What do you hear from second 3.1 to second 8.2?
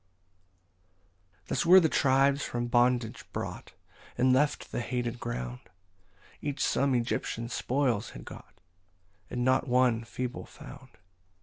brought, And left the hated ground; Each some Egyptian spoils